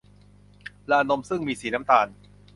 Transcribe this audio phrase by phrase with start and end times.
[0.91, 2.07] ลานนมซึ่งมีสีน้ำตาล